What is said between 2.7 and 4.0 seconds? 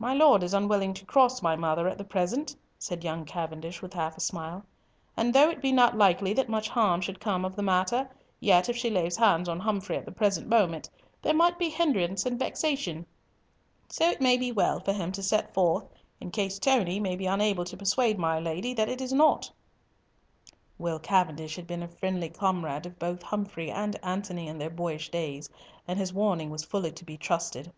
said young Cavendish with